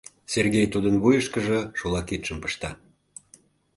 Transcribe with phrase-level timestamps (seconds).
[0.33, 2.71] —Сергей тудын вуйышкыжо шола кидшым пышта.